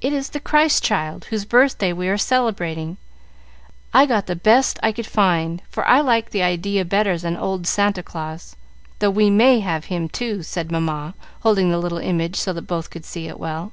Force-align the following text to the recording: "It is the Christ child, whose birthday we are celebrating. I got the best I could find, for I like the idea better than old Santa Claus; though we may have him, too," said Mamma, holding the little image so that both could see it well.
"It 0.00 0.14
is 0.14 0.30
the 0.30 0.40
Christ 0.40 0.82
child, 0.82 1.26
whose 1.26 1.44
birthday 1.44 1.92
we 1.92 2.08
are 2.08 2.16
celebrating. 2.16 2.96
I 3.92 4.06
got 4.06 4.24
the 4.26 4.34
best 4.34 4.78
I 4.82 4.90
could 4.90 5.04
find, 5.06 5.60
for 5.68 5.86
I 5.86 6.00
like 6.00 6.30
the 6.30 6.42
idea 6.42 6.82
better 6.86 7.18
than 7.18 7.36
old 7.36 7.66
Santa 7.66 8.02
Claus; 8.02 8.56
though 9.00 9.10
we 9.10 9.28
may 9.28 9.60
have 9.60 9.84
him, 9.92 10.08
too," 10.08 10.42
said 10.42 10.72
Mamma, 10.72 11.12
holding 11.40 11.70
the 11.70 11.76
little 11.78 11.98
image 11.98 12.36
so 12.36 12.54
that 12.54 12.62
both 12.62 12.88
could 12.88 13.04
see 13.04 13.28
it 13.28 13.38
well. 13.38 13.72